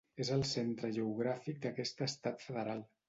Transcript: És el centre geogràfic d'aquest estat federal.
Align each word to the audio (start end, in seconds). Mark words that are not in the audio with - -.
És 0.23 0.29
el 0.35 0.45
centre 0.51 0.89
geogràfic 0.95 1.59
d'aquest 1.67 2.03
estat 2.07 2.43
federal. 2.47 2.83